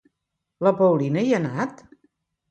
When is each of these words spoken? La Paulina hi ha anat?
La 0.67 0.71
Paulina 0.79 1.23
hi 1.27 1.35
ha 1.35 1.41
anat? 1.43 1.85